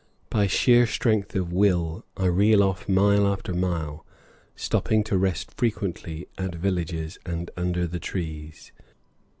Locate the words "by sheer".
0.31-0.87